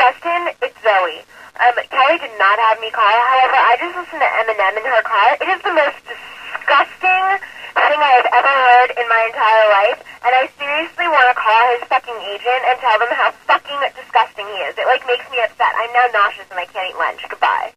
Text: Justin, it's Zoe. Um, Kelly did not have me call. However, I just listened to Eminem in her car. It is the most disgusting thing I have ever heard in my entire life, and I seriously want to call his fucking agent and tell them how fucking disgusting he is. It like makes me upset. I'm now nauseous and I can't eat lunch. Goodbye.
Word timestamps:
Justin, 0.00 0.48
it's 0.64 0.80
Zoe. 0.80 1.20
Um, 1.60 1.76
Kelly 1.92 2.16
did 2.16 2.32
not 2.40 2.56
have 2.56 2.80
me 2.80 2.88
call. 2.88 3.04
However, 3.04 3.52
I 3.52 3.76
just 3.76 3.92
listened 3.92 4.24
to 4.24 4.30
Eminem 4.40 4.80
in 4.80 4.84
her 4.88 5.04
car. 5.04 5.36
It 5.36 5.44
is 5.44 5.60
the 5.60 5.76
most 5.76 6.00
disgusting 6.08 7.24
thing 7.76 8.00
I 8.00 8.12
have 8.16 8.28
ever 8.32 8.48
heard 8.48 8.96
in 8.96 9.04
my 9.12 9.28
entire 9.28 9.68
life, 9.68 10.00
and 10.24 10.32
I 10.32 10.48
seriously 10.56 11.04
want 11.04 11.28
to 11.28 11.36
call 11.36 11.62
his 11.76 11.84
fucking 11.92 12.16
agent 12.32 12.62
and 12.64 12.80
tell 12.80 12.96
them 12.96 13.12
how 13.12 13.28
fucking 13.44 13.76
disgusting 13.92 14.48
he 14.48 14.72
is. 14.72 14.80
It 14.80 14.88
like 14.88 15.04
makes 15.04 15.28
me 15.28 15.36
upset. 15.44 15.76
I'm 15.76 15.92
now 15.92 16.08
nauseous 16.16 16.48
and 16.48 16.56
I 16.56 16.64
can't 16.64 16.88
eat 16.88 16.96
lunch. 16.96 17.20
Goodbye. 17.28 17.76